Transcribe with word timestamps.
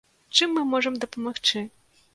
Чым 0.37 0.57
мы 0.59 0.63
можам 0.71 0.97
дапамагчы? 1.05 1.67